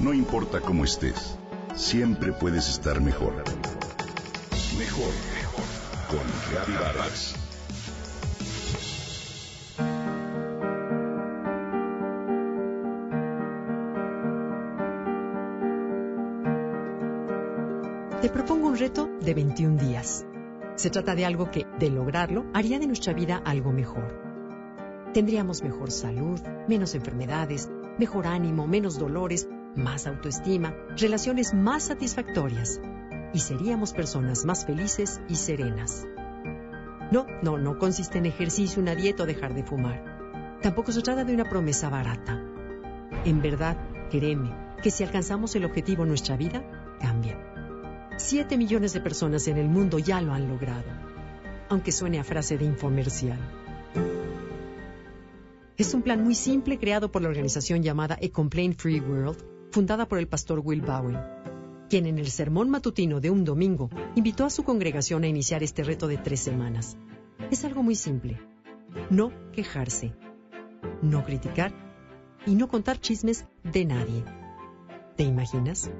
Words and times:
No 0.00 0.14
importa 0.14 0.62
cómo 0.62 0.84
estés, 0.84 1.36
siempre 1.74 2.32
puedes 2.32 2.70
estar 2.70 3.02
mejor. 3.02 3.34
Mejor, 4.78 5.12
mejor. 5.34 5.64
Con 6.08 6.74
Vargas. 6.74 7.34
Te 18.22 18.30
propongo 18.30 18.68
un 18.68 18.78
reto 18.78 19.10
de 19.20 19.34
21 19.34 19.76
días. 19.76 20.24
Se 20.76 20.88
trata 20.88 21.14
de 21.14 21.26
algo 21.26 21.50
que, 21.50 21.66
de 21.78 21.90
lograrlo, 21.90 22.46
haría 22.54 22.78
de 22.78 22.86
nuestra 22.86 23.12
vida 23.12 23.42
algo 23.44 23.70
mejor. 23.70 24.18
Tendríamos 25.12 25.62
mejor 25.62 25.90
salud, 25.90 26.40
menos 26.68 26.94
enfermedades, 26.94 27.68
mejor 27.98 28.26
ánimo, 28.26 28.66
menos 28.66 28.98
dolores, 28.98 29.46
más 29.76 30.06
autoestima, 30.06 30.74
relaciones 30.96 31.54
más 31.54 31.84
satisfactorias 31.84 32.80
y 33.32 33.40
seríamos 33.40 33.92
personas 33.92 34.44
más 34.44 34.66
felices 34.66 35.20
y 35.28 35.36
serenas. 35.36 36.06
No, 37.10 37.26
no, 37.42 37.58
no 37.58 37.78
consiste 37.78 38.18
en 38.18 38.26
ejercicio, 38.26 38.80
una 38.80 38.94
dieta 38.94 39.24
o 39.24 39.26
dejar 39.26 39.54
de 39.54 39.64
fumar. 39.64 40.58
Tampoco 40.62 40.92
se 40.92 41.02
trata 41.02 41.24
de 41.24 41.34
una 41.34 41.48
promesa 41.48 41.88
barata. 41.88 42.40
En 43.24 43.42
verdad, 43.42 43.76
créeme, 44.10 44.54
que 44.82 44.90
si 44.90 45.04
alcanzamos 45.04 45.54
el 45.56 45.64
objetivo 45.64 46.04
nuestra 46.04 46.36
vida, 46.36 46.62
cambia. 47.00 47.38
Siete 48.16 48.56
millones 48.56 48.92
de 48.92 49.00
personas 49.00 49.48
en 49.48 49.56
el 49.56 49.68
mundo 49.68 49.98
ya 49.98 50.20
lo 50.20 50.32
han 50.32 50.48
logrado, 50.48 50.84
aunque 51.68 51.90
suene 51.90 52.20
a 52.20 52.24
frase 52.24 52.58
de 52.58 52.64
infomercial. 52.66 53.38
Es 55.76 55.94
un 55.94 56.02
plan 56.02 56.22
muy 56.22 56.34
simple 56.34 56.78
creado 56.78 57.10
por 57.10 57.22
la 57.22 57.28
organización 57.28 57.82
llamada 57.82 58.18
A 58.22 58.28
Complaint 58.28 58.78
Free 58.78 59.00
World, 59.00 59.49
fundada 59.70 60.06
por 60.06 60.18
el 60.18 60.28
pastor 60.28 60.60
Will 60.60 60.82
Bowen, 60.82 61.18
quien 61.88 62.06
en 62.06 62.18
el 62.18 62.30
sermón 62.30 62.70
matutino 62.70 63.20
de 63.20 63.30
un 63.30 63.44
domingo 63.44 63.90
invitó 64.14 64.44
a 64.44 64.50
su 64.50 64.64
congregación 64.64 65.24
a 65.24 65.28
iniciar 65.28 65.62
este 65.62 65.84
reto 65.84 66.08
de 66.08 66.18
tres 66.18 66.40
semanas. 66.40 66.96
Es 67.50 67.64
algo 67.64 67.82
muy 67.82 67.94
simple. 67.94 68.40
No 69.10 69.32
quejarse, 69.52 70.12
no 71.02 71.24
criticar 71.24 71.72
y 72.46 72.54
no 72.54 72.68
contar 72.68 73.00
chismes 73.00 73.46
de 73.62 73.84
nadie. 73.84 74.24
¿Te 75.16 75.24
imaginas? 75.24 75.90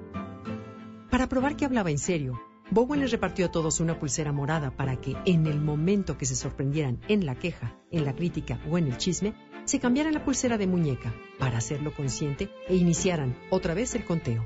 Para 1.11 1.29
probar 1.29 1.57
que 1.57 1.65
hablaba 1.65 1.91
en 1.91 1.99
serio, 1.99 2.41
Bowen 2.71 3.01
les 3.01 3.11
repartió 3.11 3.47
a 3.47 3.51
todos 3.51 3.81
una 3.81 3.99
pulsera 3.99 4.33
morada 4.33 4.71
para 4.71 5.01
que, 5.01 5.17
en 5.25 5.47
el 5.47 5.61
momento 5.61 6.17
que 6.17 6.25
se 6.25 6.37
sorprendieran 6.37 7.01
en 7.09 7.27
la 7.27 7.35
queja, 7.35 7.77
en 7.91 8.05
la 8.05 8.15
crítica 8.15 8.61
o 8.71 8.79
en 8.79 8.87
el 8.87 8.97
chisme, 8.97 9.35
se 9.71 9.79
cambiaran 9.79 10.15
la 10.15 10.25
pulsera 10.25 10.59
de 10.59 10.67
muñeca 10.67 11.15
para 11.39 11.59
hacerlo 11.59 11.95
consciente 11.95 12.51
e 12.67 12.75
iniciaran 12.75 13.39
otra 13.51 13.73
vez 13.73 13.95
el 13.95 14.05
conteo. 14.05 14.45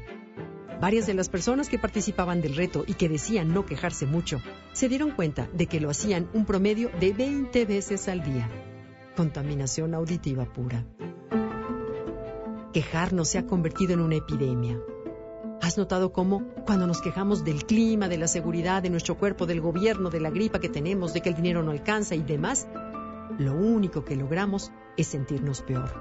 Varias 0.82 1.06
de 1.06 1.14
las 1.14 1.30
personas 1.30 1.70
que 1.70 1.78
participaban 1.78 2.42
del 2.42 2.54
reto 2.54 2.84
y 2.86 2.92
que 2.92 3.08
decían 3.08 3.54
no 3.54 3.64
quejarse 3.64 4.04
mucho, 4.04 4.42
se 4.74 4.90
dieron 4.90 5.12
cuenta 5.12 5.48
de 5.54 5.66
que 5.66 5.80
lo 5.80 5.88
hacían 5.88 6.28
un 6.34 6.44
promedio 6.44 6.90
de 7.00 7.14
20 7.14 7.64
veces 7.64 8.06
al 8.08 8.22
día. 8.22 8.50
Contaminación 9.16 9.94
auditiva 9.94 10.44
pura. 10.44 10.84
Quejarnos 12.74 13.30
se 13.30 13.38
ha 13.38 13.46
convertido 13.46 13.94
en 13.94 14.00
una 14.00 14.16
epidemia. 14.16 14.78
¿Has 15.62 15.78
notado 15.78 16.12
cómo 16.12 16.46
cuando 16.66 16.86
nos 16.86 17.00
quejamos 17.00 17.46
del 17.46 17.64
clima, 17.64 18.08
de 18.08 18.18
la 18.18 18.28
seguridad, 18.28 18.82
de 18.82 18.90
nuestro 18.90 19.16
cuerpo, 19.16 19.46
del 19.46 19.62
gobierno, 19.62 20.10
de 20.10 20.20
la 20.20 20.28
gripa 20.28 20.60
que 20.60 20.68
tenemos, 20.68 21.14
de 21.14 21.22
que 21.22 21.30
el 21.30 21.34
dinero 21.34 21.62
no 21.62 21.70
alcanza 21.70 22.14
y 22.14 22.22
demás, 22.22 22.68
lo 23.38 23.54
único 23.54 24.04
que 24.04 24.16
logramos 24.16 24.70
es 24.96 25.08
sentirnos 25.08 25.62
peor? 25.62 25.92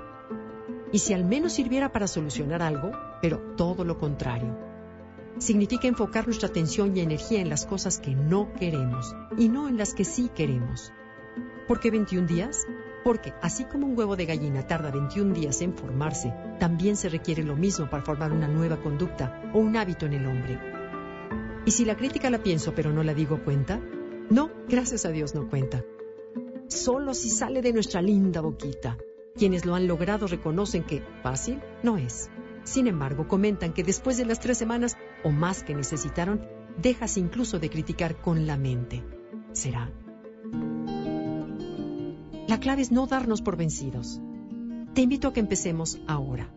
Y 0.91 0.99
si 0.99 1.13
al 1.13 1.25
menos 1.25 1.53
sirviera 1.53 1.91
para 1.91 2.07
solucionar 2.07 2.61
algo, 2.61 2.91
pero 3.21 3.39
todo 3.55 3.83
lo 3.83 3.97
contrario. 3.97 4.55
Significa 5.39 5.87
enfocar 5.87 6.25
nuestra 6.27 6.49
atención 6.49 6.95
y 6.95 6.99
energía 6.99 7.41
en 7.41 7.49
las 7.49 7.65
cosas 7.65 7.99
que 7.99 8.13
no 8.13 8.53
queremos 8.53 9.15
y 9.37 9.49
no 9.49 9.67
en 9.67 9.77
las 9.77 9.93
que 9.93 10.05
sí 10.05 10.29
queremos. 10.33 10.93
¿Por 11.67 11.79
qué 11.79 11.89
21 11.89 12.27
días? 12.27 12.67
Porque 13.03 13.33
así 13.41 13.65
como 13.65 13.87
un 13.87 13.97
huevo 13.97 14.15
de 14.15 14.25
gallina 14.25 14.67
tarda 14.67 14.91
21 14.91 15.33
días 15.33 15.61
en 15.61 15.73
formarse, 15.73 16.33
también 16.59 16.95
se 16.95 17.09
requiere 17.09 17.43
lo 17.43 17.55
mismo 17.55 17.89
para 17.89 18.03
formar 18.03 18.31
una 18.31 18.47
nueva 18.47 18.77
conducta 18.77 19.41
o 19.53 19.59
un 19.59 19.75
hábito 19.75 20.05
en 20.05 20.13
el 20.13 20.27
hombre. 20.27 20.59
¿Y 21.65 21.71
si 21.71 21.85
la 21.85 21.95
crítica 21.95 22.29
la 22.29 22.43
pienso 22.43 22.75
pero 22.75 22.91
no 22.91 23.03
la 23.03 23.13
digo 23.13 23.43
cuenta? 23.43 23.79
No, 24.29 24.51
gracias 24.67 25.05
a 25.05 25.09
Dios 25.09 25.33
no 25.33 25.49
cuenta. 25.49 25.83
Solo 26.73 27.13
si 27.13 27.29
sale 27.29 27.61
de 27.61 27.71
nuestra 27.71 28.01
linda 28.01 28.41
boquita. 28.41 28.97
Quienes 29.35 29.63
lo 29.63 29.75
han 29.75 29.87
logrado 29.87 30.25
reconocen 30.25 30.83
que 30.83 31.03
fácil 31.21 31.61
no 31.83 31.97
es. 31.97 32.31
Sin 32.63 32.87
embargo, 32.87 33.27
comentan 33.27 33.73
que 33.73 33.83
después 33.83 34.17
de 34.17 34.25
las 34.25 34.39
tres 34.39 34.57
semanas 34.57 34.97
o 35.23 35.29
más 35.29 35.61
que 35.61 35.75
necesitaron, 35.75 36.41
dejas 36.81 37.17
incluso 37.17 37.59
de 37.59 37.69
criticar 37.69 38.19
con 38.19 38.47
la 38.47 38.57
mente. 38.57 39.03
¿Será? 39.51 39.91
La 42.47 42.59
clave 42.59 42.81
es 42.81 42.91
no 42.91 43.05
darnos 43.05 43.43
por 43.43 43.55
vencidos. 43.55 44.19
Te 44.95 45.01
invito 45.01 45.27
a 45.27 45.33
que 45.33 45.41
empecemos 45.41 46.01
ahora. 46.07 46.51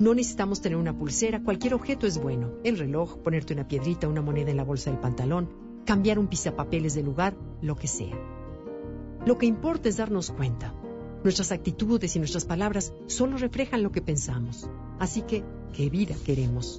No 0.00 0.12
necesitamos 0.12 0.60
tener 0.60 0.76
una 0.76 0.98
pulsera, 0.98 1.40
cualquier 1.40 1.74
objeto 1.74 2.08
es 2.08 2.20
bueno. 2.20 2.50
El 2.64 2.78
reloj, 2.78 3.18
ponerte 3.18 3.54
una 3.54 3.68
piedrita, 3.68 4.08
una 4.08 4.22
moneda 4.22 4.50
en 4.50 4.56
la 4.56 4.64
bolsa 4.64 4.90
del 4.90 4.98
pantalón, 4.98 5.50
cambiar 5.84 6.18
un 6.18 6.26
pisapapeles 6.26 6.94
de 6.94 7.04
lugar, 7.04 7.36
lo 7.62 7.76
que 7.76 7.86
sea. 7.86 8.18
Lo 9.26 9.38
que 9.38 9.46
importa 9.46 9.88
es 9.88 9.96
darnos 9.96 10.30
cuenta. 10.30 10.74
Nuestras 11.22 11.50
actitudes 11.50 12.14
y 12.14 12.18
nuestras 12.18 12.44
palabras 12.44 12.92
solo 13.06 13.38
reflejan 13.38 13.82
lo 13.82 13.90
que 13.90 14.02
pensamos. 14.02 14.68
Así 14.98 15.22
que, 15.22 15.42
¿qué 15.72 15.88
vida 15.88 16.14
queremos? 16.26 16.78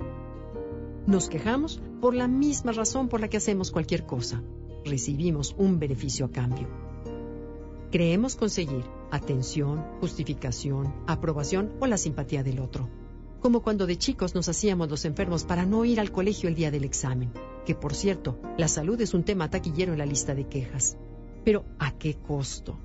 Nos 1.08 1.28
quejamos 1.28 1.82
por 2.02 2.14
la 2.14 2.28
misma 2.28 2.72
razón 2.72 3.10
por 3.10 3.20
la 3.20 3.30
que 3.30 3.38
hacemos 3.38 3.72
cualquier 3.72 4.06
cosa. 4.06 4.44
Recibimos 4.84 5.56
un 5.58 5.80
beneficio 5.80 6.28
a 6.28 6.32
cambio. 6.32 6.68
Creemos 7.92 8.36
conseguir 8.36 8.84
atención, 9.10 9.84
justificación, 10.00 10.94
aprobación 11.08 11.74
o 11.80 11.88
la 11.88 11.98
simpatía 11.98 12.44
del 12.44 12.60
otro. 12.60 12.88
Como 13.40 13.62
cuando 13.62 13.88
de 13.88 13.98
chicos 13.98 14.36
nos 14.36 14.50
hacíamos 14.50 14.90
los 14.90 15.06
enfermos 15.06 15.46
para 15.46 15.66
no 15.66 15.86
ir 15.86 16.00
al 16.00 16.12
colegio 16.12 16.50
el 16.50 16.56
día 16.56 16.70
del 16.70 16.84
examen. 16.84 17.32
Que 17.66 17.74
por 17.74 17.96
cierto, 17.96 18.40
la 18.58 18.68
salud 18.68 19.02
es 19.02 19.16
un 19.16 19.24
tema 19.24 19.50
taquillero 19.50 19.94
en 19.94 20.00
la 20.00 20.06
lista 20.06 20.36
de 20.36 20.48
quejas. 20.48 20.98
Pero 21.46 21.64
¿a 21.80 21.92
qué 21.92 22.16
costo? 22.16 22.78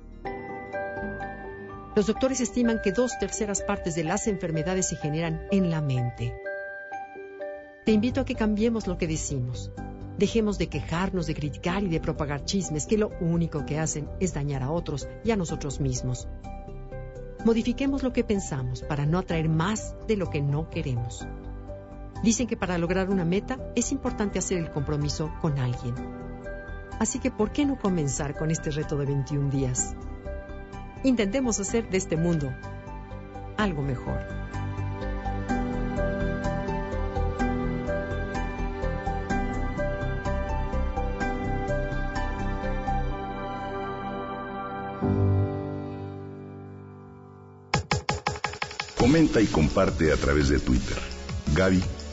Los 1.95 2.07
doctores 2.07 2.39
estiman 2.39 2.79
que 2.81 2.93
dos 2.93 3.11
terceras 3.19 3.63
partes 3.63 3.95
de 3.95 4.05
las 4.05 4.27
enfermedades 4.27 4.87
se 4.87 4.95
generan 4.95 5.41
en 5.51 5.69
la 5.71 5.81
mente. 5.81 6.33
Te 7.85 7.91
invito 7.91 8.21
a 8.21 8.25
que 8.25 8.35
cambiemos 8.35 8.87
lo 8.87 8.97
que 8.97 9.07
decimos. 9.07 9.71
Dejemos 10.17 10.59
de 10.59 10.69
quejarnos, 10.69 11.25
de 11.25 11.33
criticar 11.33 11.83
y 11.83 11.89
de 11.89 11.99
propagar 11.99 12.45
chismes 12.45 12.85
que 12.85 12.97
lo 12.97 13.11
único 13.19 13.65
que 13.65 13.79
hacen 13.79 14.07
es 14.19 14.35
dañar 14.35 14.61
a 14.61 14.71
otros 14.71 15.09
y 15.23 15.31
a 15.31 15.35
nosotros 15.35 15.79
mismos. 15.81 16.27
Modifiquemos 17.43 18.03
lo 18.03 18.13
que 18.13 18.23
pensamos 18.23 18.83
para 18.83 19.07
no 19.07 19.17
atraer 19.17 19.49
más 19.49 19.95
de 20.07 20.15
lo 20.15 20.29
que 20.29 20.41
no 20.41 20.69
queremos. 20.69 21.25
Dicen 22.23 22.45
que 22.45 22.55
para 22.55 22.77
lograr 22.77 23.09
una 23.09 23.25
meta 23.25 23.57
es 23.75 23.91
importante 23.91 24.37
hacer 24.37 24.59
el 24.59 24.69
compromiso 24.69 25.33
con 25.41 25.57
alguien. 25.57 25.95
Así 27.01 27.17
que, 27.17 27.31
¿por 27.31 27.51
qué 27.51 27.65
no 27.65 27.79
comenzar 27.79 28.37
con 28.37 28.51
este 28.51 28.69
reto 28.69 28.95
de 28.95 29.07
21 29.07 29.49
días? 29.49 29.95
Intentemos 31.03 31.59
hacer 31.59 31.89
de 31.89 31.97
este 31.97 32.15
mundo 32.15 32.53
algo 33.57 33.81
mejor. 33.81 34.19
Comenta 48.99 49.41
y 49.41 49.47
comparte 49.47 50.13
a 50.13 50.17
través 50.17 50.49
de 50.49 50.59
Twitter. 50.59 50.99